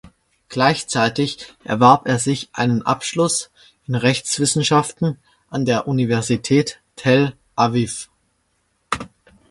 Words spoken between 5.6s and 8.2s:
der Universität Tel Aviv.